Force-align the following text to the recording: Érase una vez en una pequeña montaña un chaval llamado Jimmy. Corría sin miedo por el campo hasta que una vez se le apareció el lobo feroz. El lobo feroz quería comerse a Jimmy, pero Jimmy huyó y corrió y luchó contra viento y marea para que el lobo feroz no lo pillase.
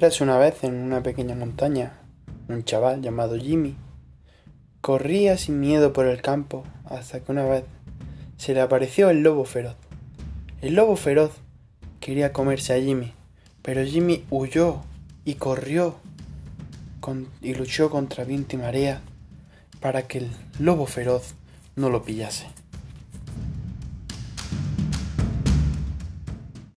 Érase 0.00 0.24
una 0.24 0.38
vez 0.38 0.64
en 0.64 0.76
una 0.76 1.02
pequeña 1.02 1.34
montaña 1.34 1.92
un 2.48 2.64
chaval 2.64 3.02
llamado 3.02 3.36
Jimmy. 3.36 3.76
Corría 4.80 5.36
sin 5.36 5.60
miedo 5.60 5.92
por 5.92 6.06
el 6.06 6.22
campo 6.22 6.64
hasta 6.86 7.20
que 7.20 7.30
una 7.30 7.44
vez 7.44 7.64
se 8.38 8.54
le 8.54 8.62
apareció 8.62 9.10
el 9.10 9.20
lobo 9.20 9.44
feroz. 9.44 9.76
El 10.62 10.76
lobo 10.76 10.96
feroz 10.96 11.32
quería 12.00 12.32
comerse 12.32 12.72
a 12.72 12.80
Jimmy, 12.80 13.12
pero 13.60 13.84
Jimmy 13.84 14.24
huyó 14.30 14.80
y 15.26 15.34
corrió 15.34 15.96
y 17.42 17.52
luchó 17.52 17.90
contra 17.90 18.24
viento 18.24 18.56
y 18.56 18.58
marea 18.58 19.02
para 19.80 20.08
que 20.08 20.16
el 20.16 20.30
lobo 20.58 20.86
feroz 20.86 21.34
no 21.76 21.90
lo 21.90 22.04
pillase. 22.04 22.46